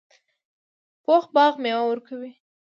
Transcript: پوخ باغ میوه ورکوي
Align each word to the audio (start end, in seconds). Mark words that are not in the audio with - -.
پوخ 1.03 1.23
باغ 1.35 1.53
میوه 1.63 1.83
ورکوي 1.87 2.31